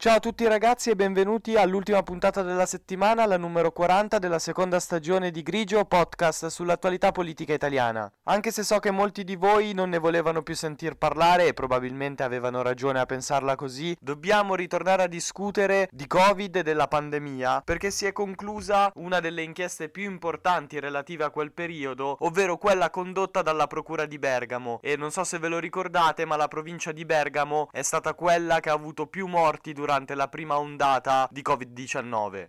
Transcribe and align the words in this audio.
Ciao 0.00 0.16
a 0.16 0.18
tutti 0.18 0.48
ragazzi 0.48 0.88
e 0.88 0.96
benvenuti 0.96 1.56
all'ultima 1.56 2.02
puntata 2.02 2.40
della 2.40 2.64
settimana, 2.64 3.26
la 3.26 3.36
numero 3.36 3.70
40 3.70 4.18
della 4.18 4.38
seconda 4.38 4.80
stagione 4.80 5.30
di 5.30 5.42
Grigio, 5.42 5.84
podcast 5.84 6.46
sull'attualità 6.46 7.12
politica 7.12 7.52
italiana. 7.52 8.10
Anche 8.22 8.50
se 8.50 8.62
so 8.62 8.78
che 8.78 8.90
molti 8.90 9.24
di 9.24 9.36
voi 9.36 9.74
non 9.74 9.90
ne 9.90 9.98
volevano 9.98 10.40
più 10.40 10.54
sentir 10.54 10.94
parlare 10.94 11.48
e 11.48 11.52
probabilmente 11.52 12.22
avevano 12.22 12.62
ragione 12.62 12.98
a 12.98 13.04
pensarla 13.04 13.56
così, 13.56 13.94
dobbiamo 14.00 14.54
ritornare 14.54 15.02
a 15.02 15.06
discutere 15.06 15.86
di 15.92 16.06
Covid 16.06 16.56
e 16.56 16.62
della 16.62 16.88
pandemia 16.88 17.60
perché 17.62 17.90
si 17.90 18.06
è 18.06 18.12
conclusa 18.12 18.90
una 18.94 19.20
delle 19.20 19.42
inchieste 19.42 19.90
più 19.90 20.04
importanti 20.04 20.80
relative 20.80 21.24
a 21.24 21.30
quel 21.30 21.52
periodo, 21.52 22.16
ovvero 22.20 22.56
quella 22.56 22.88
condotta 22.88 23.42
dalla 23.42 23.66
Procura 23.66 24.06
di 24.06 24.18
Bergamo. 24.18 24.78
E 24.80 24.96
non 24.96 25.10
so 25.10 25.24
se 25.24 25.38
ve 25.38 25.48
lo 25.48 25.58
ricordate, 25.58 26.24
ma 26.24 26.36
la 26.36 26.48
provincia 26.48 26.90
di 26.90 27.04
Bergamo 27.04 27.68
è 27.70 27.82
stata 27.82 28.14
quella 28.14 28.60
che 28.60 28.70
ha 28.70 28.72
avuto 28.72 29.06
più 29.06 29.26
morti 29.26 29.74
durante 29.74 29.88
durante 29.90 30.14
la 30.14 30.28
prima 30.28 30.56
ondata 30.56 31.26
di 31.32 31.42
Covid-19. 31.42 32.48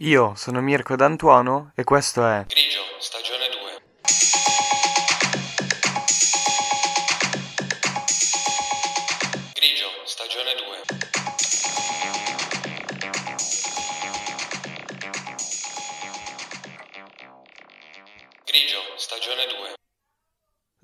Io 0.00 0.34
sono 0.34 0.60
Mirko 0.60 0.94
D'Antuono 0.94 1.72
e 1.74 1.82
questo 1.82 2.26
è 2.26 2.44
Grigio, 2.46 2.80
stagione 2.98 3.39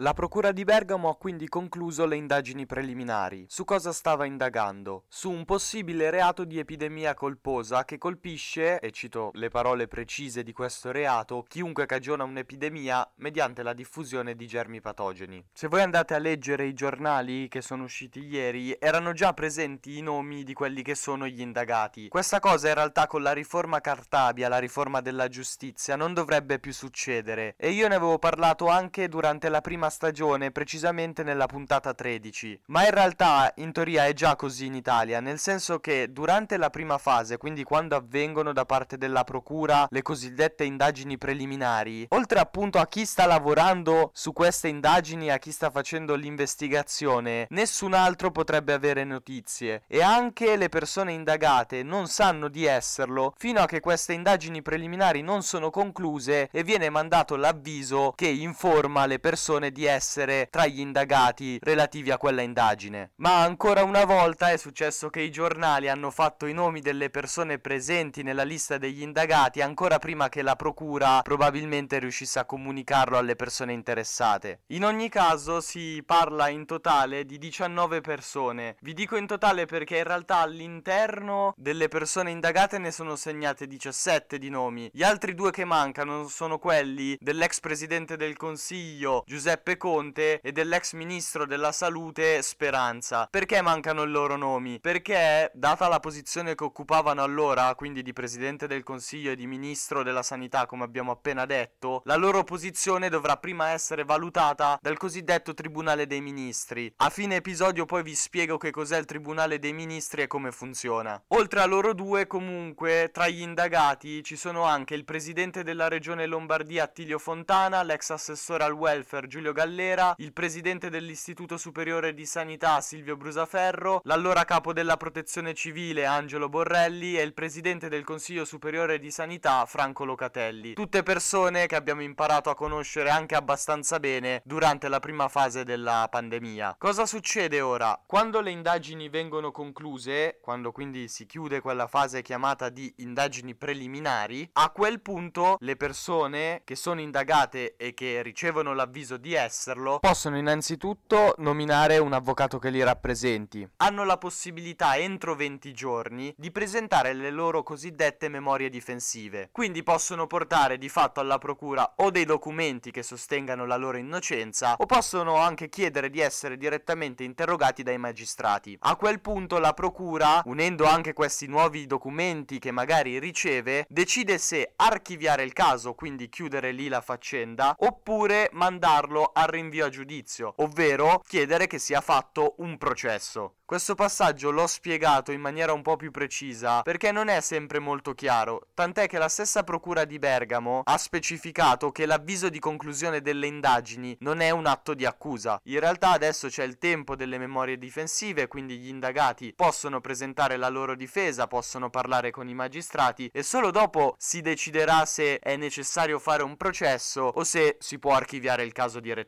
La 0.00 0.12
Procura 0.12 0.52
di 0.52 0.64
Bergamo 0.64 1.08
ha 1.08 1.16
quindi 1.16 1.48
concluso 1.48 2.04
le 2.04 2.16
indagini 2.16 2.66
preliminari. 2.66 3.46
Su 3.48 3.64
cosa 3.64 3.94
stava 3.94 4.26
indagando? 4.26 5.04
Su 5.08 5.30
un 5.30 5.46
possibile 5.46 6.10
reato 6.10 6.44
di 6.44 6.58
epidemia 6.58 7.14
colposa 7.14 7.86
che 7.86 7.96
colpisce, 7.96 8.78
e 8.78 8.90
cito 8.90 9.30
le 9.32 9.48
parole 9.48 9.88
precise 9.88 10.42
di 10.42 10.52
questo 10.52 10.92
reato, 10.92 11.46
chiunque 11.48 11.86
cagiona 11.86 12.24
un'epidemia 12.24 13.10
mediante 13.14 13.62
la 13.62 13.72
diffusione 13.72 14.36
di 14.36 14.46
germi 14.46 14.82
patogeni. 14.82 15.42
Se 15.54 15.66
voi 15.66 15.80
andate 15.80 16.12
a 16.12 16.18
leggere 16.18 16.66
i 16.66 16.74
giornali 16.74 17.48
che 17.48 17.62
sono 17.62 17.84
usciti 17.84 18.20
ieri, 18.20 18.76
erano 18.78 19.14
già 19.14 19.32
presenti 19.32 19.96
i 19.96 20.02
nomi 20.02 20.44
di 20.44 20.52
quelli 20.52 20.82
che 20.82 20.94
sono 20.94 21.26
gli 21.26 21.40
indagati. 21.40 22.08
Questa 22.08 22.38
cosa 22.38 22.68
in 22.68 22.74
realtà 22.74 23.06
con 23.06 23.22
la 23.22 23.32
riforma 23.32 23.80
Cartabia, 23.80 24.50
la 24.50 24.58
riforma 24.58 25.00
della 25.00 25.28
giustizia, 25.28 25.96
non 25.96 26.12
dovrebbe 26.12 26.58
più 26.58 26.74
succedere. 26.74 27.54
E 27.56 27.70
io 27.70 27.88
ne 27.88 27.94
avevo 27.94 28.18
parlato 28.18 28.68
anche 28.68 29.08
durante 29.08 29.48
la 29.48 29.62
prima 29.62 29.84
stagione, 29.90 30.50
precisamente 30.50 31.22
nella 31.22 31.46
puntata 31.46 31.94
13. 31.94 32.62
Ma 32.66 32.84
in 32.84 32.90
realtà 32.90 33.52
in 33.56 33.72
teoria 33.72 34.06
è 34.06 34.12
già 34.12 34.36
così 34.36 34.66
in 34.66 34.74
Italia, 34.74 35.20
nel 35.20 35.38
senso 35.38 35.78
che 35.78 36.12
durante 36.12 36.56
la 36.56 36.70
prima 36.70 36.98
fase, 36.98 37.36
quindi 37.36 37.62
quando 37.62 37.96
avvengono 37.96 38.52
da 38.52 38.64
parte 38.64 38.96
della 38.96 39.24
procura 39.24 39.86
le 39.90 40.02
cosiddette 40.02 40.64
indagini 40.64 41.18
preliminari, 41.18 42.06
oltre 42.10 42.38
appunto 42.38 42.78
a 42.78 42.86
chi 42.86 43.04
sta 43.04 43.26
lavorando 43.26 44.10
su 44.12 44.32
queste 44.32 44.68
indagini, 44.68 45.30
a 45.30 45.38
chi 45.38 45.52
sta 45.52 45.70
facendo 45.70 46.14
l'investigazione, 46.14 47.46
nessun 47.50 47.94
altro 47.94 48.30
potrebbe 48.30 48.72
avere 48.72 49.04
notizie 49.04 49.82
e 49.86 50.02
anche 50.02 50.56
le 50.56 50.68
persone 50.68 51.12
indagate 51.12 51.82
non 51.82 52.06
sanno 52.06 52.48
di 52.48 52.64
esserlo 52.64 53.34
fino 53.36 53.60
a 53.60 53.66
che 53.66 53.80
queste 53.80 54.12
indagini 54.12 54.62
preliminari 54.62 55.22
non 55.22 55.42
sono 55.42 55.70
concluse 55.70 56.48
e 56.50 56.62
viene 56.62 56.90
mandato 56.90 57.36
l'avviso 57.36 58.12
che 58.14 58.28
informa 58.28 59.06
le 59.06 59.18
persone 59.18 59.70
di 59.76 59.84
essere 59.84 60.48
tra 60.50 60.64
gli 60.64 60.80
indagati 60.80 61.58
relativi 61.60 62.10
a 62.10 62.16
quella 62.16 62.40
indagine. 62.40 63.10
Ma 63.16 63.42
ancora 63.42 63.82
una 63.82 64.06
volta 64.06 64.50
è 64.50 64.56
successo 64.56 65.10
che 65.10 65.20
i 65.20 65.30
giornali 65.30 65.90
hanno 65.90 66.10
fatto 66.10 66.46
i 66.46 66.54
nomi 66.54 66.80
delle 66.80 67.10
persone 67.10 67.58
presenti 67.58 68.22
nella 68.22 68.42
lista 68.42 68.78
degli 68.78 69.02
indagati 69.02 69.60
ancora 69.60 69.98
prima 69.98 70.30
che 70.30 70.40
la 70.40 70.56
procura 70.56 71.20
probabilmente 71.20 71.98
riuscisse 71.98 72.38
a 72.38 72.46
comunicarlo 72.46 73.18
alle 73.18 73.36
persone 73.36 73.74
interessate. 73.74 74.60
In 74.68 74.82
ogni 74.82 75.10
caso 75.10 75.60
si 75.60 76.02
parla 76.06 76.48
in 76.48 76.64
totale 76.64 77.26
di 77.26 77.36
19 77.36 78.00
persone. 78.00 78.76
Vi 78.80 78.94
dico 78.94 79.16
in 79.16 79.26
totale 79.26 79.66
perché 79.66 79.98
in 79.98 80.04
realtà 80.04 80.38
all'interno 80.38 81.52
delle 81.54 81.88
persone 81.88 82.30
indagate 82.30 82.78
ne 82.78 82.90
sono 82.90 83.14
segnate 83.14 83.66
17 83.66 84.38
di 84.38 84.48
nomi. 84.48 84.88
Gli 84.90 85.02
altri 85.02 85.34
due 85.34 85.50
che 85.50 85.66
mancano 85.66 86.28
sono 86.28 86.58
quelli 86.58 87.14
dell'ex 87.20 87.60
presidente 87.60 88.16
del 88.16 88.38
Consiglio 88.38 89.22
Giuseppe 89.26 89.65
Giuseppe 89.66 89.76
Conte 89.76 90.40
e 90.40 90.52
dell'ex 90.52 90.92
ministro 90.92 91.44
della 91.44 91.72
salute 91.72 92.40
Speranza. 92.42 93.26
Perché 93.28 93.60
mancano 93.62 94.04
i 94.04 94.08
loro 94.08 94.36
nomi? 94.36 94.78
Perché, 94.78 95.50
data 95.54 95.88
la 95.88 95.98
posizione 95.98 96.54
che 96.54 96.62
occupavano 96.62 97.20
allora, 97.20 97.74
quindi 97.74 98.02
di 98.02 98.12
presidente 98.12 98.68
del 98.68 98.84
consiglio 98.84 99.32
e 99.32 99.36
di 99.36 99.48
ministro 99.48 100.04
della 100.04 100.22
sanità, 100.22 100.66
come 100.66 100.84
abbiamo 100.84 101.10
appena 101.10 101.46
detto, 101.46 102.02
la 102.04 102.14
loro 102.14 102.44
posizione 102.44 103.08
dovrà 103.08 103.38
prima 103.38 103.70
essere 103.70 104.04
valutata 104.04 104.78
dal 104.80 104.96
cosiddetto 104.96 105.52
tribunale 105.52 106.06
dei 106.06 106.20
ministri. 106.20 106.92
A 106.98 107.10
fine 107.10 107.36
episodio 107.36 107.86
poi 107.86 108.04
vi 108.04 108.14
spiego 108.14 108.58
che 108.58 108.70
cos'è 108.70 108.98
il 108.98 109.04
tribunale 109.04 109.58
dei 109.58 109.72
ministri 109.72 110.22
e 110.22 110.26
come 110.28 110.52
funziona. 110.52 111.20
Oltre 111.28 111.60
a 111.60 111.66
loro 111.66 111.92
due, 111.92 112.28
comunque, 112.28 113.10
tra 113.12 113.26
gli 113.26 113.40
indagati 113.40 114.22
ci 114.22 114.36
sono 114.36 114.62
anche 114.62 114.94
il 114.94 115.04
presidente 115.04 115.64
della 115.64 115.88
regione 115.88 116.26
Lombardia 116.26 116.84
Attilio 116.84 117.18
Fontana, 117.18 117.82
l'ex 117.82 118.10
assessore 118.10 118.62
al 118.62 118.72
welfare 118.72 119.26
Giulio 119.26 119.54
Gallera, 119.56 120.12
il 120.18 120.34
presidente 120.34 120.90
dell'Istituto 120.90 121.56
Superiore 121.56 122.12
di 122.12 122.26
Sanità 122.26 122.78
Silvio 122.82 123.16
Brusaferro, 123.16 124.02
l'allora 124.04 124.44
capo 124.44 124.74
della 124.74 124.98
Protezione 124.98 125.54
Civile 125.54 126.04
Angelo 126.04 126.50
Borrelli 126.50 127.16
e 127.16 127.22
il 127.22 127.32
presidente 127.32 127.88
del 127.88 128.04
Consiglio 128.04 128.44
Superiore 128.44 128.98
di 128.98 129.10
Sanità 129.10 129.64
Franco 129.64 130.04
Locatelli. 130.04 130.74
Tutte 130.74 131.02
persone 131.02 131.64
che 131.64 131.74
abbiamo 131.74 132.02
imparato 132.02 132.50
a 132.50 132.54
conoscere 132.54 133.08
anche 133.08 133.34
abbastanza 133.34 133.98
bene 133.98 134.42
durante 134.44 134.88
la 134.88 135.00
prima 135.00 135.26
fase 135.28 135.64
della 135.64 136.06
pandemia. 136.10 136.76
Cosa 136.78 137.06
succede 137.06 137.62
ora? 137.62 137.98
Quando 138.04 138.42
le 138.42 138.50
indagini 138.50 139.08
vengono 139.08 139.52
concluse, 139.52 140.38
quando 140.42 140.70
quindi 140.70 141.08
si 141.08 141.24
chiude 141.24 141.62
quella 141.62 141.86
fase 141.86 142.20
chiamata 142.20 142.68
di 142.68 142.92
indagini 142.98 143.54
preliminari, 143.54 144.46
a 144.52 144.68
quel 144.68 145.00
punto 145.00 145.56
le 145.60 145.76
persone 145.76 146.60
che 146.66 146.76
sono 146.76 147.00
indagate 147.00 147.76
e 147.78 147.94
che 147.94 148.20
ricevono 148.20 148.74
l'avviso 148.74 149.16
di 149.16 149.34
esserlo, 149.46 149.98
possono 150.00 150.36
innanzitutto 150.36 151.34
nominare 151.38 151.98
un 151.98 152.12
avvocato 152.12 152.58
che 152.58 152.70
li 152.70 152.82
rappresenti. 152.82 153.66
Hanno 153.76 154.04
la 154.04 154.18
possibilità 154.18 154.96
entro 154.96 155.34
20 155.34 155.72
giorni 155.72 156.34
di 156.36 156.50
presentare 156.50 157.12
le 157.14 157.30
loro 157.30 157.62
cosiddette 157.62 158.28
memorie 158.28 158.68
difensive. 158.68 159.48
Quindi 159.52 159.82
possono 159.82 160.26
portare 160.26 160.78
di 160.78 160.88
fatto 160.88 161.20
alla 161.20 161.38
procura 161.38 161.94
o 161.96 162.10
dei 162.10 162.24
documenti 162.24 162.90
che 162.90 163.02
sostengano 163.02 163.64
la 163.64 163.76
loro 163.76 163.96
innocenza 163.96 164.74
o 164.76 164.86
possono 164.86 165.36
anche 165.36 165.68
chiedere 165.68 166.10
di 166.10 166.20
essere 166.20 166.56
direttamente 166.56 167.24
interrogati 167.24 167.82
dai 167.82 167.98
magistrati. 167.98 168.76
A 168.80 168.96
quel 168.96 169.20
punto 169.20 169.58
la 169.58 169.72
procura, 169.72 170.42
unendo 170.44 170.84
anche 170.86 171.12
questi 171.12 171.46
nuovi 171.46 171.86
documenti 171.86 172.58
che 172.58 172.72
magari 172.72 173.18
riceve, 173.18 173.86
decide 173.88 174.38
se 174.38 174.72
archiviare 174.76 175.44
il 175.44 175.52
caso, 175.52 175.94
quindi 175.94 176.28
chiudere 176.28 176.72
lì 176.72 176.88
la 176.88 177.00
faccenda, 177.00 177.76
oppure 177.78 178.50
mandarlo 178.52 179.30
al 179.36 179.48
rinvio 179.48 179.86
a 179.86 179.88
giudizio, 179.88 180.54
ovvero 180.56 181.22
chiedere 181.26 181.66
che 181.66 181.78
sia 181.78 182.00
fatto 182.00 182.54
un 182.58 182.78
processo. 182.78 183.56
Questo 183.66 183.96
passaggio 183.96 184.52
l'ho 184.52 184.68
spiegato 184.68 185.32
in 185.32 185.40
maniera 185.40 185.72
un 185.72 185.82
po' 185.82 185.96
più 185.96 186.12
precisa 186.12 186.82
perché 186.82 187.10
non 187.10 187.26
è 187.26 187.40
sempre 187.40 187.80
molto 187.80 188.14
chiaro, 188.14 188.68
tant'è 188.74 189.08
che 189.08 189.18
la 189.18 189.28
stessa 189.28 189.64
procura 189.64 190.04
di 190.04 190.20
Bergamo 190.20 190.82
ha 190.84 190.96
specificato 190.96 191.90
che 191.90 192.06
l'avviso 192.06 192.48
di 192.48 192.60
conclusione 192.60 193.20
delle 193.20 193.48
indagini 193.48 194.16
non 194.20 194.38
è 194.38 194.50
un 194.50 194.66
atto 194.66 194.94
di 194.94 195.04
accusa. 195.04 195.60
In 195.64 195.80
realtà 195.80 196.10
adesso 196.10 196.46
c'è 196.46 196.62
il 196.62 196.78
tempo 196.78 197.16
delle 197.16 197.38
memorie 197.38 197.76
difensive, 197.76 198.46
quindi 198.46 198.78
gli 198.78 198.88
indagati 198.88 199.52
possono 199.52 200.00
presentare 200.00 200.56
la 200.56 200.68
loro 200.68 200.94
difesa, 200.94 201.48
possono 201.48 201.90
parlare 201.90 202.30
con 202.30 202.48
i 202.48 202.54
magistrati 202.54 203.28
e 203.32 203.42
solo 203.42 203.72
dopo 203.72 204.14
si 204.16 204.42
deciderà 204.42 205.04
se 205.06 205.40
è 205.40 205.56
necessario 205.56 206.20
fare 206.20 206.44
un 206.44 206.56
processo 206.56 207.22
o 207.22 207.42
se 207.42 207.78
si 207.80 207.98
può 207.98 208.14
archiviare 208.14 208.62
il 208.62 208.72
caso 208.72 209.00
direttamente. 209.00 209.25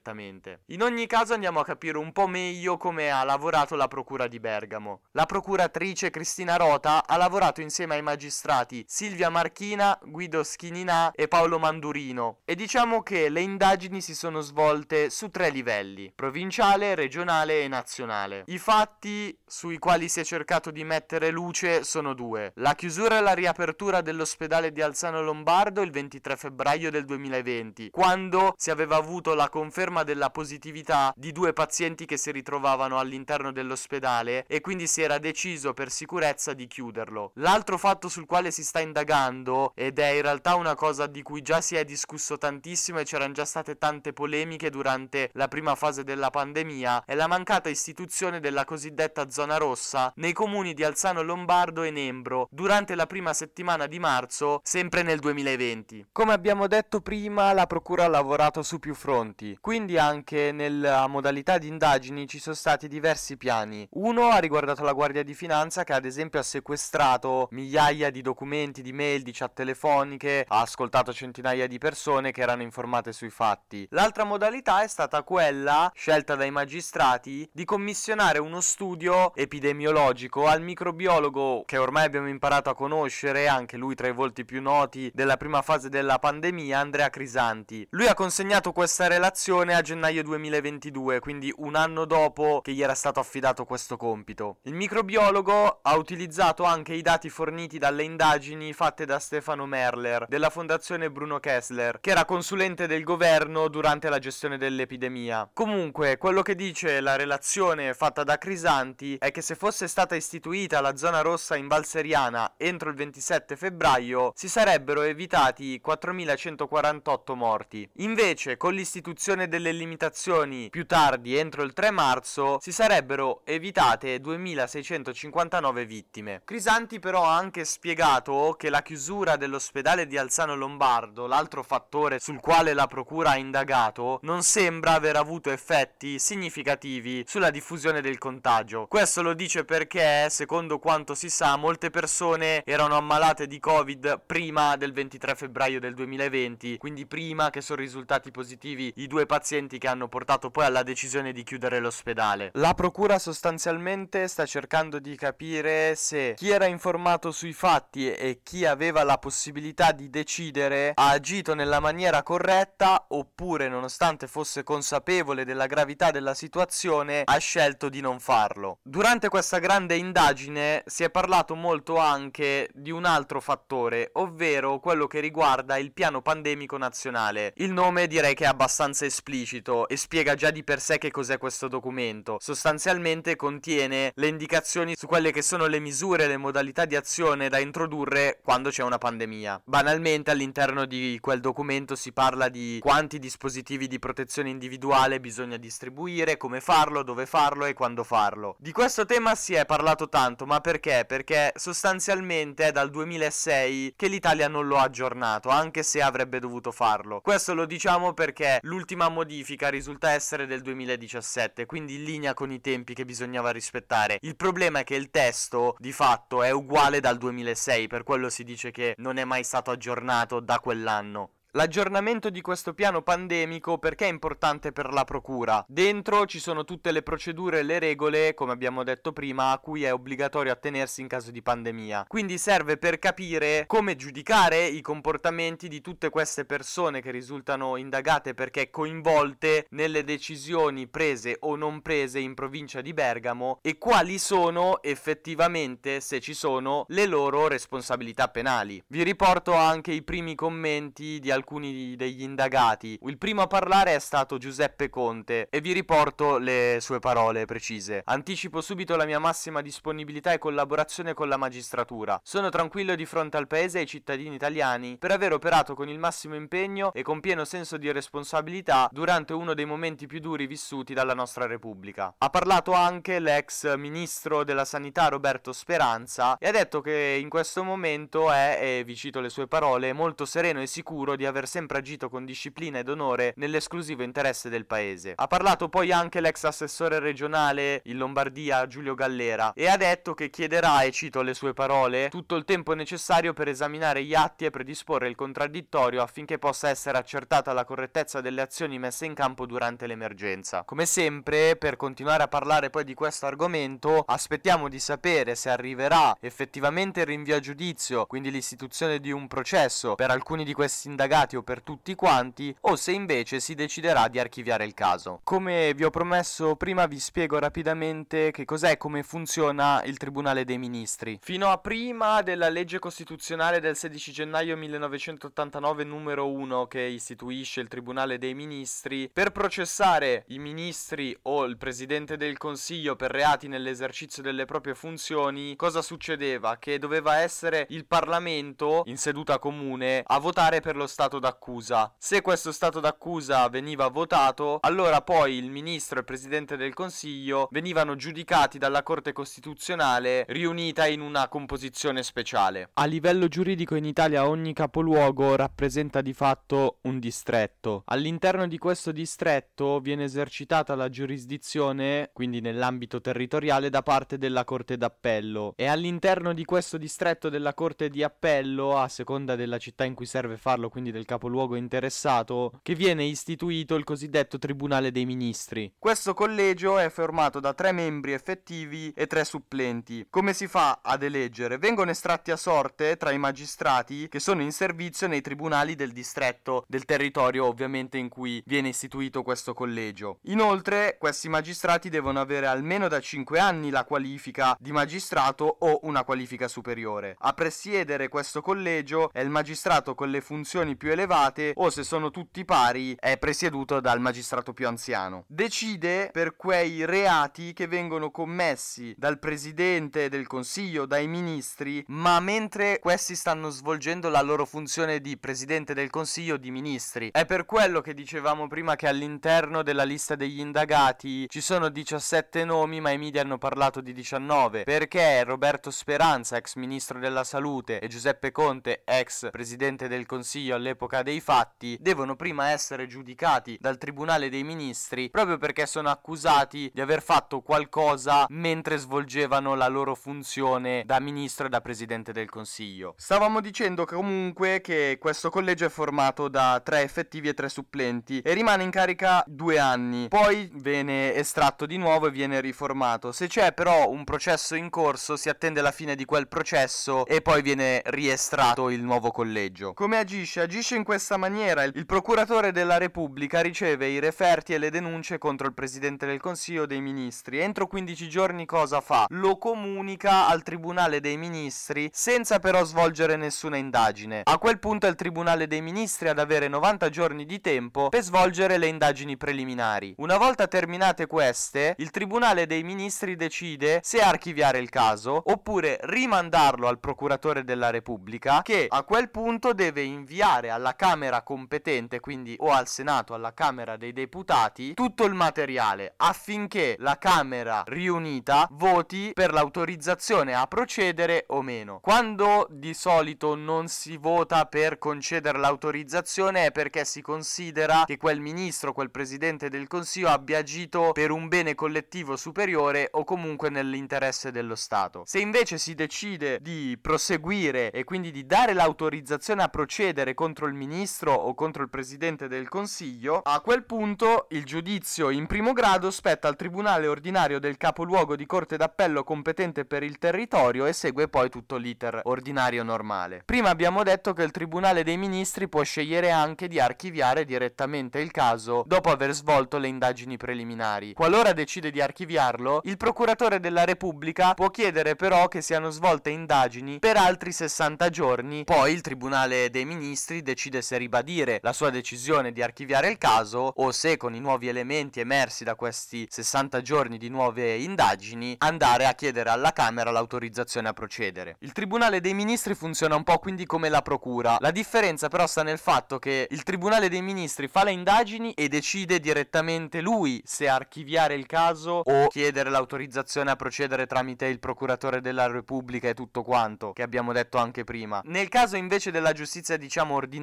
In 0.66 0.82
ogni 0.82 1.06
caso 1.06 1.34
andiamo 1.34 1.60
a 1.60 1.64
capire 1.64 1.98
un 1.98 2.12
po' 2.12 2.26
meglio 2.26 2.76
come 2.76 3.10
ha 3.10 3.24
lavorato 3.24 3.74
la 3.74 3.88
procura 3.88 4.26
di 4.26 4.38
Bergamo. 4.40 5.02
La 5.12 5.26
procuratrice 5.26 6.10
Cristina 6.10 6.56
Rota 6.56 7.06
ha 7.06 7.16
lavorato 7.16 7.60
insieme 7.60 7.94
ai 7.94 8.02
magistrati 8.02 8.84
Silvia 8.86 9.30
Marchina, 9.30 9.98
Guido 10.02 10.42
Schininà 10.42 11.12
e 11.12 11.28
Paolo 11.28 11.58
Mandurino 11.58 12.40
e 12.44 12.54
diciamo 12.54 13.02
che 13.02 13.28
le 13.28 13.40
indagini 13.40 14.00
si 14.00 14.14
sono 14.14 14.40
svolte 14.40 15.10
su 15.10 15.30
tre 15.30 15.50
livelli, 15.50 16.12
provinciale, 16.14 16.94
regionale 16.94 17.62
e 17.62 17.68
nazionale. 17.68 18.44
I 18.46 18.58
fatti 18.58 19.36
sui 19.46 19.78
quali 19.78 20.08
si 20.08 20.20
è 20.20 20.24
cercato 20.24 20.70
di 20.70 20.84
mettere 20.84 21.30
luce 21.30 21.84
sono 21.84 22.14
due. 22.14 22.52
La 22.56 22.74
chiusura 22.74 23.18
e 23.18 23.22
la 23.22 23.34
riapertura 23.34 24.00
dell'ospedale 24.00 24.72
di 24.72 24.82
Alzano 24.82 25.22
Lombardo 25.22 25.82
il 25.82 25.90
23 25.90 26.36
febbraio 26.36 26.90
del 26.90 27.04
2020, 27.04 27.90
quando 27.90 28.54
si 28.56 28.70
aveva 28.70 28.96
avuto 28.96 29.34
la 29.34 29.48
conferma 29.48 29.77
conferma 29.78 30.02
della 30.02 30.30
positività 30.30 31.12
di 31.14 31.30
due 31.30 31.52
pazienti 31.52 32.04
che 32.04 32.16
si 32.16 32.32
ritrovavano 32.32 32.98
all'interno 32.98 33.52
dell'ospedale 33.52 34.44
e 34.48 34.60
quindi 34.60 34.88
si 34.88 35.02
era 35.02 35.18
deciso 35.18 35.72
per 35.72 35.88
sicurezza 35.92 36.52
di 36.52 36.66
chiuderlo. 36.66 37.30
L'altro 37.34 37.78
fatto 37.78 38.08
sul 38.08 38.26
quale 38.26 38.50
si 38.50 38.64
sta 38.64 38.80
indagando 38.80 39.70
ed 39.76 40.00
è 40.00 40.08
in 40.08 40.22
realtà 40.22 40.56
una 40.56 40.74
cosa 40.74 41.06
di 41.06 41.22
cui 41.22 41.42
già 41.42 41.60
si 41.60 41.76
è 41.76 41.84
discusso 41.84 42.38
tantissimo 42.38 42.98
e 42.98 43.04
c'erano 43.04 43.32
già 43.32 43.44
state 43.44 43.78
tante 43.78 44.12
polemiche 44.12 44.68
durante 44.68 45.30
la 45.34 45.46
prima 45.46 45.76
fase 45.76 46.02
della 46.02 46.30
pandemia 46.30 47.04
è 47.04 47.14
la 47.14 47.28
mancata 47.28 47.68
istituzione 47.68 48.40
della 48.40 48.64
cosiddetta 48.64 49.30
zona 49.30 49.58
rossa 49.58 50.12
nei 50.16 50.32
comuni 50.32 50.74
di 50.74 50.82
Alzano 50.82 51.22
Lombardo 51.22 51.84
e 51.84 51.92
Nembro 51.92 52.48
durante 52.50 52.96
la 52.96 53.06
prima 53.06 53.32
settimana 53.32 53.86
di 53.86 54.00
marzo, 54.00 54.60
sempre 54.64 55.02
nel 55.02 55.20
2020. 55.20 56.08
Come 56.10 56.32
abbiamo 56.32 56.66
detto 56.66 57.00
prima, 57.00 57.52
la 57.52 57.68
procura 57.68 58.06
ha 58.06 58.08
lavorato 58.08 58.64
su 58.64 58.80
più 58.80 58.94
fronti, 58.94 59.56
quindi 59.68 59.98
anche 59.98 60.50
nella 60.50 61.06
modalità 61.08 61.58
di 61.58 61.66
indagini 61.66 62.26
ci 62.26 62.38
sono 62.38 62.54
stati 62.54 62.88
diversi 62.88 63.36
piani. 63.36 63.86
Uno 63.90 64.30
ha 64.30 64.38
riguardato 64.38 64.82
la 64.82 64.94
Guardia 64.94 65.22
di 65.22 65.34
Finanza 65.34 65.84
che 65.84 65.92
ad 65.92 66.06
esempio 66.06 66.40
ha 66.40 66.42
sequestrato 66.42 67.48
migliaia 67.50 68.08
di 68.08 68.22
documenti, 68.22 68.80
di 68.80 68.94
mail, 68.94 69.20
di 69.20 69.30
chat 69.30 69.52
telefoniche, 69.52 70.46
ha 70.48 70.62
ascoltato 70.62 71.12
centinaia 71.12 71.66
di 71.66 71.76
persone 71.76 72.32
che 72.32 72.40
erano 72.40 72.62
informate 72.62 73.12
sui 73.12 73.28
fatti. 73.28 73.86
L'altra 73.90 74.24
modalità 74.24 74.82
è 74.82 74.88
stata 74.88 75.22
quella, 75.22 75.92
scelta 75.94 76.34
dai 76.34 76.50
magistrati, 76.50 77.46
di 77.52 77.66
commissionare 77.66 78.38
uno 78.38 78.62
studio 78.62 79.34
epidemiologico 79.34 80.46
al 80.46 80.62
microbiologo 80.62 81.64
che 81.66 81.76
ormai 81.76 82.06
abbiamo 82.06 82.30
imparato 82.30 82.70
a 82.70 82.74
conoscere, 82.74 83.48
anche 83.48 83.76
lui 83.76 83.94
tra 83.94 84.08
i 84.08 84.14
volti 84.14 84.46
più 84.46 84.62
noti 84.62 85.10
della 85.12 85.36
prima 85.36 85.60
fase 85.60 85.90
della 85.90 86.18
pandemia, 86.18 86.78
Andrea 86.78 87.10
Crisanti. 87.10 87.86
Lui 87.90 88.06
ha 88.06 88.14
consegnato 88.14 88.72
questa 88.72 89.08
relazione 89.08 89.56
a 89.58 89.80
gennaio 89.82 90.22
2022, 90.22 91.18
quindi 91.18 91.52
un 91.56 91.74
anno 91.74 92.04
dopo 92.04 92.60
che 92.62 92.72
gli 92.72 92.82
era 92.82 92.94
stato 92.94 93.18
affidato 93.18 93.64
questo 93.64 93.96
compito. 93.96 94.58
Il 94.62 94.74
microbiologo 94.74 95.80
ha 95.82 95.96
utilizzato 95.96 96.62
anche 96.62 96.94
i 96.94 97.02
dati 97.02 97.28
forniti 97.28 97.78
dalle 97.78 98.04
indagini 98.04 98.72
fatte 98.72 99.04
da 99.04 99.18
Stefano 99.18 99.66
Merler 99.66 100.26
della 100.28 100.50
Fondazione 100.50 101.10
Bruno 101.10 101.40
Kessler, 101.40 101.98
che 102.00 102.10
era 102.10 102.24
consulente 102.24 102.86
del 102.86 103.02
governo 103.02 103.66
durante 103.68 104.08
la 104.08 104.20
gestione 104.20 104.58
dell'epidemia. 104.58 105.50
Comunque, 105.52 106.16
quello 106.18 106.42
che 106.42 106.54
dice 106.54 107.00
la 107.00 107.16
relazione 107.16 107.94
fatta 107.94 108.22
da 108.22 108.38
Crisanti 108.38 109.16
è 109.16 109.32
che 109.32 109.42
se 109.42 109.56
fosse 109.56 109.88
stata 109.88 110.14
istituita 110.14 110.80
la 110.80 110.96
zona 110.96 111.20
rossa 111.20 111.56
in 111.56 111.66
Valseriana 111.66 112.54
entro 112.56 112.90
il 112.90 112.96
27 112.96 113.56
febbraio, 113.56 114.32
si 114.36 114.48
sarebbero 114.48 115.02
evitati 115.02 115.80
4148 115.80 117.34
morti. 117.34 117.90
Invece, 117.96 118.56
con 118.56 118.74
l'istituzione 118.74 119.47
delle 119.48 119.72
limitazioni 119.72 120.68
più 120.70 120.86
tardi, 120.86 121.36
entro 121.36 121.62
il 121.62 121.72
3 121.72 121.90
marzo, 121.90 122.58
si 122.60 122.72
sarebbero 122.72 123.42
evitate 123.44 124.20
2659 124.20 125.86
vittime. 125.86 126.42
Crisanti 126.44 126.98
però 126.98 127.24
ha 127.24 127.36
anche 127.36 127.64
spiegato 127.64 128.54
che 128.58 128.70
la 128.70 128.82
chiusura 128.82 129.36
dell'ospedale 129.36 130.06
di 130.06 130.16
Alzano 130.16 130.54
Lombardo, 130.54 131.26
l'altro 131.26 131.62
fattore 131.62 132.18
sul 132.18 132.40
quale 132.40 132.74
la 132.74 132.86
procura 132.86 133.30
ha 133.30 133.36
indagato, 133.36 134.18
non 134.22 134.42
sembra 134.42 134.92
aver 134.92 135.16
avuto 135.16 135.50
effetti 135.50 136.18
significativi 136.18 137.24
sulla 137.26 137.50
diffusione 137.50 138.00
del 138.00 138.18
contagio. 138.18 138.86
Questo 138.86 139.22
lo 139.22 139.34
dice 139.34 139.64
perché, 139.64 140.28
secondo 140.30 140.78
quanto 140.78 141.14
si 141.14 141.30
sa, 141.30 141.56
molte 141.56 141.90
persone 141.90 142.62
erano 142.64 142.96
ammalate 142.96 143.46
di 143.46 143.58
Covid 143.58 144.22
prima 144.26 144.76
del 144.76 144.92
23 144.92 145.34
febbraio 145.34 145.80
del 145.80 145.94
2020, 145.94 146.78
quindi 146.78 147.06
prima 147.06 147.50
che 147.50 147.60
sono 147.60 147.80
risultati 147.80 148.30
positivi 148.30 148.92
i 148.96 149.06
due 149.06 149.24
pazienti 149.24 149.37
che 149.78 149.86
hanno 149.86 150.08
portato 150.08 150.50
poi 150.50 150.64
alla 150.64 150.82
decisione 150.82 151.32
di 151.32 151.44
chiudere 151.44 151.78
l'ospedale. 151.78 152.50
La 152.54 152.74
procura 152.74 153.18
sostanzialmente 153.18 154.26
sta 154.26 154.44
cercando 154.44 154.98
di 154.98 155.14
capire 155.16 155.94
se 155.94 156.34
chi 156.36 156.50
era 156.50 156.66
informato 156.66 157.30
sui 157.30 157.52
fatti 157.52 158.10
e 158.12 158.40
chi 158.42 158.64
aveva 158.64 159.04
la 159.04 159.18
possibilità 159.18 159.92
di 159.92 160.10
decidere 160.10 160.92
ha 160.94 161.10
agito 161.10 161.54
nella 161.54 161.78
maniera 161.78 162.22
corretta 162.22 163.06
oppure 163.08 163.68
nonostante 163.68 164.26
fosse 164.26 164.64
consapevole 164.64 165.44
della 165.44 165.66
gravità 165.66 166.10
della 166.10 166.34
situazione 166.34 167.22
ha 167.24 167.38
scelto 167.38 167.88
di 167.88 168.00
non 168.00 168.18
farlo. 168.18 168.78
Durante 168.82 169.28
questa 169.28 169.58
grande 169.58 169.94
indagine 169.94 170.82
si 170.86 171.04
è 171.04 171.10
parlato 171.10 171.54
molto 171.54 171.96
anche 171.96 172.68
di 172.74 172.90
un 172.90 173.04
altro 173.04 173.40
fattore, 173.40 174.10
ovvero 174.14 174.80
quello 174.80 175.06
che 175.06 175.20
riguarda 175.20 175.78
il 175.78 175.92
piano 175.92 176.22
pandemico 176.22 176.76
nazionale. 176.76 177.52
Il 177.56 177.72
nome 177.72 178.06
direi 178.08 178.34
che 178.34 178.44
è 178.44 178.48
abbastanza 178.48 179.04
esplicito 179.04 179.27
e 179.28 179.96
spiega 179.96 180.34
già 180.34 180.50
di 180.50 180.64
per 180.64 180.80
sé 180.80 180.96
che 180.96 181.10
cos'è 181.10 181.36
questo 181.36 181.68
documento. 181.68 182.38
Sostanzialmente 182.40 183.36
contiene 183.36 184.12
le 184.14 184.26
indicazioni 184.26 184.94
su 184.96 185.06
quelle 185.06 185.32
che 185.32 185.42
sono 185.42 185.66
le 185.66 185.80
misure 185.80 186.24
e 186.24 186.28
le 186.28 186.38
modalità 186.38 186.86
di 186.86 186.96
azione 186.96 187.50
da 187.50 187.58
introdurre 187.58 188.40
quando 188.42 188.70
c'è 188.70 188.82
una 188.82 188.96
pandemia. 188.96 189.62
Banalmente 189.64 190.30
all'interno 190.30 190.86
di 190.86 191.18
quel 191.20 191.40
documento 191.40 191.94
si 191.94 192.12
parla 192.12 192.48
di 192.48 192.78
quanti 192.80 193.18
dispositivi 193.18 193.86
di 193.86 193.98
protezione 193.98 194.48
individuale 194.48 195.20
bisogna 195.20 195.58
distribuire, 195.58 196.38
come 196.38 196.60
farlo, 196.60 197.02
dove 197.02 197.26
farlo 197.26 197.66
e 197.66 197.74
quando 197.74 198.04
farlo. 198.04 198.56
Di 198.58 198.72
questo 198.72 199.04
tema 199.04 199.34
si 199.34 199.52
è 199.52 199.66
parlato 199.66 200.08
tanto, 200.08 200.46
ma 200.46 200.60
perché? 200.60 201.04
Perché 201.06 201.52
sostanzialmente 201.54 202.68
è 202.68 202.72
dal 202.72 202.88
2006 202.88 203.92
che 203.94 204.08
l'Italia 204.08 204.48
non 204.48 204.66
lo 204.66 204.78
ha 204.78 204.84
aggiornato, 204.84 205.50
anche 205.50 205.82
se 205.82 206.00
avrebbe 206.00 206.38
dovuto 206.38 206.72
farlo. 206.72 207.20
Questo 207.20 207.52
lo 207.52 207.66
diciamo 207.66 208.14
perché 208.14 208.60
l'ultima 208.62 209.08
modifica 209.18 209.68
risulta 209.68 210.12
essere 210.12 210.46
del 210.46 210.62
2017, 210.62 211.66
quindi 211.66 211.96
in 211.96 212.04
linea 212.04 212.34
con 212.34 212.52
i 212.52 212.60
tempi 212.60 212.94
che 212.94 213.04
bisognava 213.04 213.50
rispettare. 213.50 214.18
Il 214.20 214.36
problema 214.36 214.78
è 214.78 214.84
che 214.84 214.94
il 214.94 215.10
testo 215.10 215.74
di 215.80 215.90
fatto 215.90 216.44
è 216.44 216.50
uguale 216.52 217.00
dal 217.00 217.18
2006, 217.18 217.88
per 217.88 218.04
quello 218.04 218.30
si 218.30 218.44
dice 218.44 218.70
che 218.70 218.94
non 218.98 219.16
è 219.16 219.24
mai 219.24 219.42
stato 219.42 219.72
aggiornato 219.72 220.38
da 220.38 220.60
quell'anno. 220.60 221.30
L'aggiornamento 221.52 222.28
di 222.28 222.42
questo 222.42 222.74
piano 222.74 223.00
pandemico 223.00 223.78
perché 223.78 224.04
è 224.04 224.10
importante 224.10 224.70
per 224.70 224.92
la 224.92 225.04
procura? 225.04 225.64
Dentro 225.66 226.26
ci 226.26 226.40
sono 226.40 226.64
tutte 226.64 226.92
le 226.92 227.02
procedure 227.02 227.60
e 227.60 227.62
le 227.62 227.78
regole, 227.78 228.34
come 228.34 228.52
abbiamo 228.52 228.84
detto 228.84 229.14
prima, 229.14 229.50
a 229.50 229.58
cui 229.58 229.82
è 229.82 229.90
obbligatorio 229.90 230.52
attenersi 230.52 231.00
in 231.00 231.08
caso 231.08 231.30
di 231.30 231.40
pandemia. 231.40 232.04
Quindi 232.06 232.36
serve 232.36 232.76
per 232.76 232.98
capire 232.98 233.64
come 233.66 233.96
giudicare 233.96 234.66
i 234.66 234.82
comportamenti 234.82 235.68
di 235.68 235.80
tutte 235.80 236.10
queste 236.10 236.44
persone 236.44 237.00
che 237.00 237.10
risultano 237.10 237.76
indagate 237.76 238.34
perché 238.34 238.68
coinvolte 238.68 239.68
nelle 239.70 240.04
decisioni 240.04 240.86
prese 240.86 241.38
o 241.40 241.56
non 241.56 241.80
prese 241.80 242.18
in 242.18 242.34
provincia 242.34 242.82
di 242.82 242.92
Bergamo 242.92 243.58
e 243.62 243.78
quali 243.78 244.18
sono 244.18 244.82
effettivamente, 244.82 246.00
se 246.00 246.20
ci 246.20 246.34
sono, 246.34 246.84
le 246.88 247.06
loro 247.06 247.48
responsabilità 247.48 248.28
penali. 248.28 248.82
Vi 248.86 249.02
riporto 249.02 249.54
anche 249.54 249.92
i 249.92 250.02
primi 250.02 250.34
commenti 250.34 251.18
di 251.18 251.30
alcuni 251.30 251.37
degli 251.44 252.22
indagati. 252.22 252.98
Il 253.02 253.18
primo 253.18 253.42
a 253.42 253.46
parlare 253.46 253.94
è 253.94 253.98
stato 253.98 254.38
Giuseppe 254.38 254.88
Conte 254.88 255.48
e 255.50 255.60
vi 255.60 255.72
riporto 255.72 256.38
le 256.38 256.78
sue 256.80 256.98
parole 256.98 257.44
precise. 257.44 258.02
Anticipo 258.04 258.60
subito 258.60 258.96
la 258.96 259.04
mia 259.04 259.18
massima 259.18 259.60
disponibilità 259.60 260.32
e 260.32 260.38
collaborazione 260.38 261.14
con 261.14 261.28
la 261.28 261.36
magistratura. 261.36 262.20
Sono 262.22 262.48
tranquillo 262.48 262.94
di 262.94 263.06
fronte 263.06 263.36
al 263.36 263.46
paese 263.46 263.78
e 263.78 263.80
ai 263.82 263.86
cittadini 263.86 264.34
italiani 264.34 264.96
per 264.98 265.10
aver 265.10 265.32
operato 265.32 265.74
con 265.74 265.88
il 265.88 265.98
massimo 265.98 266.34
impegno 266.34 266.92
e 266.92 267.02
con 267.02 267.20
pieno 267.20 267.44
senso 267.44 267.76
di 267.76 267.90
responsabilità 267.92 268.88
durante 268.92 269.32
uno 269.32 269.54
dei 269.54 269.64
momenti 269.64 270.06
più 270.06 270.20
duri 270.20 270.46
vissuti 270.46 270.94
dalla 270.94 271.14
nostra 271.14 271.46
Repubblica. 271.46 272.14
Ha 272.18 272.30
parlato 272.30 272.72
anche 272.72 273.18
l'ex 273.18 273.74
ministro 273.76 274.44
della 274.44 274.64
sanità 274.64 275.08
Roberto 275.08 275.52
Speranza 275.52 276.36
e 276.38 276.48
ha 276.48 276.52
detto 276.52 276.80
che 276.80 277.18
in 277.20 277.28
questo 277.28 277.62
momento 277.62 278.30
è, 278.30 278.58
e 278.60 278.84
vi 278.84 278.96
cito 278.96 279.20
le 279.20 279.28
sue 279.28 279.46
parole, 279.46 279.92
molto 279.92 280.24
sereno 280.24 280.60
e 280.60 280.66
sicuro 280.66 281.16
di 281.16 281.26
aver 281.28 281.46
sempre 281.46 281.78
agito 281.78 282.08
con 282.08 282.24
disciplina 282.24 282.78
ed 282.78 282.88
onore 282.88 283.32
nell'esclusivo 283.36 284.02
interesse 284.02 284.48
del 284.48 284.66
paese. 284.66 285.12
Ha 285.14 285.26
parlato 285.26 285.68
poi 285.68 285.92
anche 285.92 286.20
l'ex 286.20 286.44
assessore 286.44 286.98
regionale 286.98 287.82
in 287.84 287.98
Lombardia 287.98 288.66
Giulio 288.66 288.94
Gallera 288.94 289.52
e 289.54 289.68
ha 289.68 289.76
detto 289.76 290.14
che 290.14 290.30
chiederà, 290.30 290.82
e 290.82 290.90
cito 290.90 291.22
le 291.22 291.34
sue 291.34 291.52
parole, 291.52 292.08
tutto 292.08 292.36
il 292.36 292.44
tempo 292.44 292.74
necessario 292.74 293.32
per 293.32 293.48
esaminare 293.48 294.02
gli 294.02 294.14
atti 294.14 294.44
e 294.44 294.50
predisporre 294.50 295.08
il 295.08 295.14
contraddittorio 295.14 296.02
affinché 296.02 296.38
possa 296.38 296.68
essere 296.68 296.98
accertata 296.98 297.52
la 297.52 297.64
correttezza 297.64 298.20
delle 298.20 298.40
azioni 298.40 298.78
messe 298.78 299.04
in 299.04 299.14
campo 299.14 299.46
durante 299.46 299.86
l'emergenza. 299.86 300.62
Come 300.64 300.86
sempre, 300.86 301.56
per 301.56 301.76
continuare 301.76 302.22
a 302.22 302.28
parlare 302.28 302.70
poi 302.70 302.84
di 302.84 302.94
questo 302.94 303.26
argomento, 303.26 304.04
aspettiamo 304.06 304.68
di 304.68 304.78
sapere 304.78 305.34
se 305.34 305.50
arriverà 305.50 306.16
effettivamente 306.20 307.00
il 307.00 307.06
rinvio 307.06 307.36
a 307.36 307.40
giudizio, 307.40 308.06
quindi 308.06 308.30
l'istituzione 308.30 308.98
di 308.98 309.10
un 309.10 309.26
processo 309.28 309.94
per 309.94 310.10
alcuni 310.10 310.44
di 310.44 310.54
questi 310.54 310.88
indagati 310.88 311.17
indagati 311.18 311.36
o 311.36 311.42
per 311.42 311.62
tutti 311.62 311.94
quanti, 311.94 312.54
o 312.60 312.76
se 312.76 312.92
invece 312.92 313.40
si 313.40 313.54
deciderà 313.54 314.08
di 314.08 314.18
archiviare 314.18 314.64
il 314.64 314.74
caso. 314.74 315.20
Come 315.24 315.72
vi 315.74 315.84
ho 315.84 315.90
promesso 315.90 316.54
prima 316.56 316.86
vi 316.86 316.98
spiego 316.98 317.38
rapidamente 317.38 318.30
che 318.30 318.44
cos'è 318.44 318.72
e 318.72 318.76
come 318.76 319.02
funziona 319.02 319.82
il 319.84 319.96
Tribunale 319.96 320.44
dei 320.44 320.58
Ministri. 320.58 321.18
Fino 321.20 321.48
a 321.48 321.58
prima 321.58 322.22
della 322.22 322.48
legge 322.48 322.78
costituzionale 322.78 323.60
del 323.60 323.76
16 323.76 324.12
gennaio 324.12 324.56
1989 324.56 325.84
numero 325.84 326.30
1 326.30 326.66
che 326.66 326.82
istituisce 326.82 327.60
il 327.60 327.68
Tribunale 327.68 328.18
dei 328.18 328.34
Ministri, 328.34 329.10
per 329.12 329.30
processare 329.32 330.24
i 330.28 330.38
ministri 330.38 331.16
o 331.22 331.44
il 331.44 331.56
Presidente 331.56 332.16
del 332.16 332.36
Consiglio 332.36 332.96
per 332.96 333.10
reati 333.10 333.48
nell'esercizio 333.48 334.22
delle 334.22 334.44
proprie 334.44 334.74
funzioni, 334.74 335.56
cosa 335.56 335.82
succedeva? 335.82 336.58
Che 336.58 336.78
doveva 336.78 337.18
essere 337.18 337.66
il 337.70 337.86
Parlamento 337.86 338.82
in 338.86 338.96
seduta 338.96 339.38
comune 339.38 340.02
a 340.06 340.18
votare 340.18 340.60
per 340.60 340.76
lo 340.76 340.86
stato 340.86 341.07
d'accusa. 341.18 341.94
Se 341.96 342.20
questo 342.20 342.52
stato 342.52 342.80
d'accusa 342.80 343.48
veniva 343.48 343.88
votato, 343.88 344.58
allora 344.60 345.00
poi 345.00 345.36
il 345.36 345.50
ministro 345.50 345.96
e 345.96 346.00
il 346.00 346.04
Presidente 346.04 346.58
del 346.58 346.74
Consiglio 346.74 347.48
venivano 347.50 347.96
giudicati 347.96 348.58
dalla 348.58 348.82
Corte 348.82 349.12
Costituzionale 349.12 350.26
riunita 350.28 350.86
in 350.86 351.00
una 351.00 351.28
composizione 351.28 352.02
speciale. 352.02 352.68
A 352.74 352.84
livello 352.84 353.28
giuridico 353.28 353.76
in 353.76 353.86
Italia 353.86 354.28
ogni 354.28 354.52
capoluogo 354.52 355.36
rappresenta 355.36 356.02
di 356.02 356.12
fatto 356.12 356.80
un 356.82 356.98
distretto. 356.98 357.84
All'interno 357.86 358.46
di 358.46 358.58
questo 358.58 358.92
distretto 358.92 359.80
viene 359.80 360.04
esercitata 360.04 360.74
la 360.74 360.90
giurisdizione, 360.90 362.10
quindi 362.12 362.40
nell'ambito 362.40 363.00
territoriale, 363.00 363.70
da 363.70 363.82
parte 363.82 364.18
della 364.18 364.44
Corte 364.44 364.76
d'Appello 364.76 365.52
e 365.56 365.66
all'interno 365.66 366.34
di 366.34 366.44
questo 366.44 366.76
distretto 366.76 367.28
della 367.28 367.54
Corte 367.54 367.88
di 367.88 368.02
Appello, 368.02 368.76
a 368.76 368.88
seconda 368.88 369.36
della 369.36 369.58
città 369.58 369.84
in 369.84 369.94
cui 369.94 370.06
serve 370.06 370.36
farlo, 370.36 370.68
quindi 370.68 370.90
del 370.90 370.97
capoluogo 371.04 371.56
interessato, 371.56 372.52
che 372.62 372.74
viene 372.74 373.04
istituito 373.04 373.74
il 373.74 373.84
cosiddetto 373.84 374.38
Tribunale 374.38 374.92
dei 374.92 375.06
Ministri. 375.06 375.72
Questo 375.78 376.14
collegio 376.14 376.78
è 376.78 376.88
formato 376.90 377.40
da 377.40 377.54
tre 377.54 377.72
membri 377.72 378.12
effettivi 378.12 378.92
e 378.94 379.06
tre 379.06 379.24
supplenti. 379.24 380.06
Come 380.10 380.32
si 380.32 380.46
fa 380.46 380.80
ad 380.82 381.02
eleggere? 381.02 381.58
Vengono 381.58 381.90
estratti 381.90 382.30
a 382.30 382.36
sorte 382.36 382.96
tra 382.96 383.10
i 383.10 383.18
magistrati 383.18 384.08
che 384.08 384.20
sono 384.20 384.42
in 384.42 384.52
servizio 384.52 385.06
nei 385.06 385.20
tribunali 385.20 385.74
del 385.74 385.92
distretto, 385.92 386.64
del 386.66 386.84
territorio 386.84 387.46
ovviamente 387.46 387.98
in 387.98 388.08
cui 388.08 388.42
viene 388.46 388.68
istituito 388.68 389.22
questo 389.22 389.54
collegio. 389.54 390.18
Inoltre, 390.22 390.96
questi 390.98 391.28
magistrati 391.28 391.88
devono 391.88 392.20
avere 392.20 392.46
almeno 392.46 392.88
da 392.88 393.00
5 393.00 393.38
anni 393.38 393.70
la 393.70 393.84
qualifica 393.84 394.56
di 394.58 394.72
magistrato 394.72 395.56
o 395.60 395.80
una 395.82 396.04
qualifica 396.04 396.48
superiore. 396.48 397.16
A 397.20 397.32
presiedere 397.32 398.08
questo 398.08 398.40
collegio 398.40 399.10
è 399.12 399.20
il 399.20 399.30
magistrato 399.30 399.94
con 399.94 400.10
le 400.10 400.20
funzioni 400.20 400.76
più 400.76 400.87
elevate 400.92 401.52
o 401.56 401.70
se 401.70 401.82
sono 401.82 402.10
tutti 402.10 402.44
pari 402.44 402.96
è 402.98 403.18
presieduto 403.18 403.80
dal 403.80 404.00
magistrato 404.00 404.52
più 404.52 404.66
anziano. 404.66 405.24
Decide 405.26 406.10
per 406.12 406.36
quei 406.36 406.84
reati 406.84 407.52
che 407.52 407.66
vengono 407.66 408.10
commessi 408.10 408.94
dal 408.96 409.18
presidente 409.18 410.08
del 410.08 410.26
consiglio, 410.26 410.86
dai 410.86 411.06
ministri, 411.06 411.84
ma 411.88 412.18
mentre 412.20 412.78
questi 412.80 413.14
stanno 413.14 413.50
svolgendo 413.50 414.08
la 414.08 414.22
loro 414.22 414.44
funzione 414.46 415.00
di 415.00 415.16
presidente 415.18 415.74
del 415.74 415.90
consiglio 415.90 416.36
di 416.36 416.50
ministri. 416.50 417.10
È 417.12 417.24
per 417.24 417.44
quello 417.44 417.80
che 417.80 417.94
dicevamo 417.94 418.48
prima 418.48 418.76
che 418.76 418.88
all'interno 418.88 419.62
della 419.62 419.84
lista 419.84 420.14
degli 420.14 420.40
indagati 420.40 421.28
ci 421.28 421.40
sono 421.40 421.68
17 421.68 422.44
nomi, 422.44 422.80
ma 422.80 422.90
i 422.90 422.98
media 422.98 423.20
hanno 423.22 423.38
parlato 423.38 423.80
di 423.80 423.92
19, 423.92 424.64
perché 424.64 425.22
Roberto 425.24 425.70
Speranza, 425.70 426.36
ex 426.36 426.54
ministro 426.56 426.98
della 426.98 427.24
salute, 427.24 427.78
e 427.80 427.88
Giuseppe 427.88 428.32
Conte, 428.32 428.82
ex 428.84 429.30
presidente 429.30 429.88
del 429.88 430.06
consiglio 430.06 430.54
all'epoca 430.54 430.77
dei 431.02 431.20
fatti, 431.20 431.76
devono 431.80 432.16
prima 432.16 432.50
essere 432.50 432.86
giudicati 432.86 433.58
dal 433.60 433.78
tribunale 433.78 434.28
dei 434.28 434.44
ministri 434.44 435.10
proprio 435.10 435.38
perché 435.38 435.66
sono 435.66 435.88
accusati 435.88 436.70
di 436.72 436.80
aver 436.80 437.02
fatto 437.02 437.40
qualcosa 437.40 438.26
mentre 438.30 438.76
svolgevano 438.76 439.54
la 439.54 439.68
loro 439.68 439.94
funzione 439.94 440.82
da 440.84 441.00
ministro 441.00 441.46
e 441.46 441.48
da 441.48 441.60
presidente 441.60 442.12
del 442.12 442.28
consiglio. 442.28 442.94
Stavamo 442.96 443.40
dicendo 443.40 443.84
comunque 443.84 444.60
che 444.60 444.98
questo 445.00 445.30
collegio 445.30 445.66
è 445.66 445.68
formato 445.68 446.28
da 446.28 446.60
tre 446.64 446.82
effettivi 446.82 447.28
e 447.28 447.34
tre 447.34 447.48
supplenti 447.48 448.20
e 448.20 448.32
rimane 448.32 448.62
in 448.62 448.70
carica 448.70 449.24
due 449.26 449.58
anni, 449.58 450.08
poi 450.08 450.50
viene 450.54 451.14
estratto 451.14 451.66
di 451.66 451.76
nuovo 451.76 452.06
e 452.06 452.10
viene 452.10 452.40
riformato. 452.40 453.12
Se 453.12 453.26
c'è 453.26 453.52
però 453.52 453.88
un 453.90 454.04
processo 454.04 454.54
in 454.54 454.70
corso 454.70 455.16
si 455.16 455.28
attende 455.28 455.60
la 455.60 455.72
fine 455.72 455.94
di 455.94 456.04
quel 456.04 456.28
processo 456.28 457.06
e 457.06 457.20
poi 457.20 457.42
viene 457.42 457.82
riestratto 457.86 458.70
il 458.70 458.82
nuovo 458.82 459.10
collegio. 459.10 459.74
Come 459.74 459.98
agisce? 459.98 460.40
Agisce 460.40 460.67
in 460.74 460.84
questa 460.84 461.16
maniera. 461.16 461.62
Il 461.62 461.86
procuratore 461.86 462.52
della 462.52 462.78
Repubblica 462.78 463.40
riceve 463.40 463.88
i 463.88 463.98
referti 463.98 464.54
e 464.54 464.58
le 464.58 464.70
denunce 464.70 465.18
contro 465.18 465.46
il 465.46 465.54
Presidente 465.54 466.06
del 466.06 466.20
Consiglio 466.20 466.66
dei 466.66 466.80
Ministri. 466.80 467.38
Entro 467.38 467.66
15 467.66 468.08
giorni 468.08 468.46
cosa 468.46 468.80
fa? 468.80 469.06
Lo 469.10 469.38
comunica 469.38 470.26
al 470.26 470.42
Tribunale 470.42 471.00
dei 471.00 471.16
Ministri 471.16 471.88
senza 471.92 472.38
però 472.38 472.64
svolgere 472.64 473.16
nessuna 473.16 473.56
indagine. 473.56 474.22
A 474.24 474.38
quel 474.38 474.58
punto 474.58 474.86
è 474.86 474.88
il 474.88 474.96
Tribunale 474.96 475.46
dei 475.46 475.60
Ministri 475.60 476.08
ad 476.08 476.18
avere 476.18 476.48
90 476.48 476.88
giorni 476.88 477.24
di 477.24 477.40
tempo 477.40 477.88
per 477.88 478.02
svolgere 478.02 478.58
le 478.58 478.66
indagini 478.66 479.16
preliminari. 479.16 479.94
Una 479.98 480.16
volta 480.16 480.46
terminate 480.46 481.06
queste, 481.06 481.74
il 481.78 481.90
Tribunale 481.90 482.46
dei 482.46 482.62
Ministri 482.62 483.16
decide 483.16 483.80
se 483.82 484.00
archiviare 484.00 484.58
il 484.58 484.68
caso 484.68 485.22
oppure 485.26 485.78
rimandarlo 485.82 486.68
al 486.68 486.78
procuratore 486.78 487.44
della 487.44 487.70
Repubblica 487.70 488.42
che 488.42 488.66
a 488.68 488.82
quel 488.82 489.10
punto 489.10 489.52
deve 489.52 489.82
inviare 489.82 490.47
alla 490.48 490.74
Camera 490.76 491.22
competente, 491.22 492.00
quindi 492.00 492.36
o 492.38 492.50
al 492.50 492.68
Senato, 492.68 493.14
alla 493.14 493.34
Camera 493.34 493.76
dei 493.76 493.92
Deputati, 493.92 494.74
tutto 494.74 495.04
il 495.04 495.14
materiale 495.14 495.94
affinché 495.96 496.76
la 496.78 496.98
Camera 496.98 497.62
riunita 497.66 498.48
voti 498.52 499.12
per 499.14 499.32
l'autorizzazione 499.32 500.34
a 500.34 500.46
procedere 500.46 501.24
o 501.28 501.42
meno. 501.42 501.80
Quando 501.80 502.46
di 502.50 502.74
solito 502.74 503.34
non 503.34 503.68
si 503.68 503.96
vota 503.96 504.46
per 504.46 504.78
concedere 504.78 505.38
l'autorizzazione 505.38 506.46
è 506.46 506.52
perché 506.52 506.84
si 506.84 507.02
considera 507.02 507.84
che 507.86 507.96
quel 507.96 508.20
ministro, 508.20 508.72
quel 508.72 508.90
presidente 508.90 509.48
del 509.48 509.66
Consiglio 509.66 510.08
abbia 510.08 510.38
agito 510.38 510.92
per 510.92 511.10
un 511.10 511.28
bene 511.28 511.54
collettivo 511.54 512.16
superiore 512.16 512.88
o 512.92 513.04
comunque 513.04 513.50
nell'interesse 513.50 514.30
dello 514.30 514.54
Stato. 514.54 515.02
Se 515.06 515.18
invece 515.18 515.58
si 515.58 515.74
decide 515.74 516.38
di 516.40 516.78
proseguire 516.80 517.70
e 517.70 517.84
quindi 517.84 518.10
di 518.10 518.26
dare 518.26 518.52
l'autorizzazione 518.52 519.42
a 519.42 519.48
procedere 519.48 520.14
contro 520.14 520.37
il 520.46 520.54
ministro 520.54 521.12
o 521.12 521.34
contro 521.34 521.62
il 521.62 521.70
presidente 521.70 522.28
del 522.28 522.48
Consiglio, 522.48 523.20
a 523.22 523.40
quel 523.40 523.64
punto 523.64 524.26
il 524.30 524.44
giudizio 524.44 525.10
in 525.10 525.26
primo 525.26 525.52
grado 525.52 525.90
spetta 525.90 526.28
al 526.28 526.36
tribunale 526.36 526.86
ordinario 526.86 527.38
del 527.38 527.56
capoluogo 527.56 528.16
di 528.16 528.26
corte 528.26 528.56
d'appello 528.56 529.04
competente 529.04 529.64
per 529.64 529.82
il 529.82 529.98
territorio 529.98 530.66
e 530.66 530.72
segue 530.72 531.08
poi 531.08 531.28
tutto 531.30 531.56
l'iter 531.56 532.00
ordinario 532.04 532.62
normale. 532.62 533.22
Prima 533.24 533.50
abbiamo 533.50 533.82
detto 533.82 534.12
che 534.12 534.22
il 534.22 534.30
tribunale 534.30 534.84
dei 534.84 534.96
ministri 534.96 535.48
può 535.48 535.62
scegliere 535.62 536.10
anche 536.10 536.48
di 536.48 536.60
archiviare 536.60 537.24
direttamente 537.24 538.00
il 538.00 538.10
caso 538.10 538.64
dopo 538.66 538.90
aver 538.90 539.12
svolto 539.12 539.58
le 539.58 539.68
indagini 539.68 540.16
preliminari. 540.16 540.92
Qualora 540.92 541.32
decide 541.32 541.70
di 541.70 541.80
archiviarlo, 541.80 542.60
il 542.64 542.76
procuratore 542.76 543.40
della 543.40 543.64
Repubblica 543.64 544.34
può 544.34 544.50
chiedere 544.50 544.96
però 544.96 545.28
che 545.28 545.42
siano 545.42 545.70
svolte 545.70 546.10
indagini 546.10 546.78
per 546.78 546.96
altri 546.96 547.32
60 547.32 547.88
giorni, 547.90 548.44
poi 548.44 548.72
il 548.72 548.80
tribunale 548.80 549.50
dei 549.50 549.64
ministri 549.64 550.22
decide 550.28 550.60
se 550.60 550.76
ribadire 550.76 551.38
la 551.42 551.54
sua 551.54 551.70
decisione 551.70 552.32
di 552.32 552.42
archiviare 552.42 552.90
il 552.90 552.98
caso 552.98 553.52
o 553.56 553.72
se 553.72 553.96
con 553.96 554.14
i 554.14 554.20
nuovi 554.20 554.48
elementi 554.48 555.00
emersi 555.00 555.42
da 555.42 555.54
questi 555.54 556.06
60 556.10 556.60
giorni 556.60 556.98
di 556.98 557.08
nuove 557.08 557.56
indagini 557.56 558.34
andare 558.38 558.84
a 558.84 558.92
chiedere 558.92 559.30
alla 559.30 559.52
Camera 559.52 559.90
l'autorizzazione 559.90 560.68
a 560.68 560.74
procedere. 560.74 561.36
Il 561.40 561.52
tribunale 561.52 562.02
dei 562.02 562.12
ministri 562.12 562.54
funziona 562.54 562.94
un 562.94 563.04
po' 563.04 563.18
quindi 563.18 563.46
come 563.46 563.70
la 563.70 563.80
procura. 563.80 564.36
La 564.40 564.50
differenza 564.50 565.08
però 565.08 565.26
sta 565.26 565.42
nel 565.42 565.58
fatto 565.58 565.98
che 565.98 566.28
il 566.30 566.42
tribunale 566.42 566.90
dei 566.90 567.00
ministri 567.00 567.48
fa 567.48 567.64
le 567.64 567.72
indagini 567.72 568.32
e 568.34 568.48
decide 568.48 569.00
direttamente 569.00 569.80
lui 569.80 570.20
se 570.26 570.46
archiviare 570.46 571.14
il 571.14 571.24
caso 571.24 571.80
o 571.84 572.08
chiedere 572.08 572.50
l'autorizzazione 572.50 573.30
a 573.30 573.36
procedere 573.36 573.86
tramite 573.86 574.26
il 574.26 574.40
procuratore 574.40 575.00
della 575.00 575.26
Repubblica 575.26 575.88
e 575.88 575.94
tutto 575.94 576.22
quanto, 576.22 576.72
che 576.72 576.82
abbiamo 576.82 577.14
detto 577.14 577.38
anche 577.38 577.64
prima. 577.64 578.02
Nel 578.04 578.28
caso 578.28 578.56
invece 578.56 578.90
della 578.90 579.12
giustizia 579.12 579.56
diciamo 579.56 579.94
ordinaria, 579.94 580.16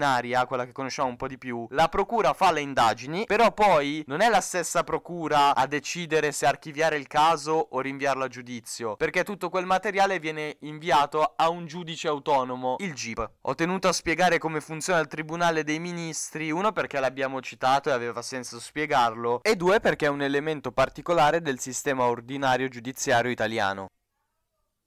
quella 0.48 0.66
che 0.66 0.72
conosciamo 0.72 1.10
un 1.10 1.16
po' 1.16 1.28
di 1.28 1.38
più, 1.38 1.66
la 1.72 1.88
procura 1.88 2.34
fa 2.34 2.52
le 2.52 2.62
indagini, 2.62 3.26
però 3.26 3.52
poi 3.52 4.04
non 4.08 4.22
è 4.22 4.30
la 4.30 4.42
stessa 4.42 4.84
procura 4.84 5.56
a 5.56 5.66
decidere 5.68 6.32
se 6.32 6.46
archiviare 6.46 6.98
il 6.98 7.08
caso 7.08 7.68
o 7.72 7.80
rinviarlo 7.80 8.24
a 8.24 8.28
giudizio, 8.28 8.96
perché 8.96 9.24
tutto 9.24 9.50
quel 9.50 9.66
materiale 9.66 10.20
viene 10.20 10.58
inviato 10.62 11.34
a 11.36 11.50
un 11.50 11.66
giudice 11.66 12.08
autonomo, 12.08 12.76
il 12.80 12.94
GIP. 12.94 13.30
Ho 13.42 13.56
tenuto 13.56 13.88
a 13.88 13.94
spiegare 13.94 14.38
come 14.38 14.62
funziona 14.62 15.00
il 15.00 15.08
Tribunale 15.08 15.64
dei 15.64 15.80
Ministri, 15.80 16.52
uno 16.52 16.72
perché 16.72 17.00
l'abbiamo 17.00 17.42
citato 17.42 17.90
e 17.90 17.94
aveva 17.94 18.22
senso 18.22 18.60
spiegarlo, 18.60 19.42
e 19.44 19.56
due 19.56 19.80
perché 19.80 20.06
è 20.06 20.10
un 20.10 20.22
elemento 20.22 20.72
particolare 20.72 21.42
del 21.42 21.60
sistema 21.60 22.06
ordinario 22.06 22.68
giudiziario 22.68 23.32
italiano. 23.32 23.88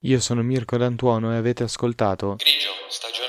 Io 0.03 0.21
sono 0.21 0.41
Mirko 0.41 0.77
D'Antuono 0.77 1.33
e 1.33 1.35
avete 1.35 1.63
ascoltato 1.63 2.35
Grigio, 2.35 2.69
stagione 2.87 3.28